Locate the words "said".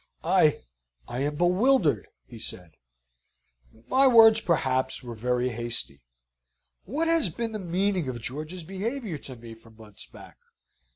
2.39-2.71